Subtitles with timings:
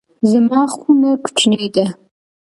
[0.31, 1.85] زما خونه کوچنۍ ده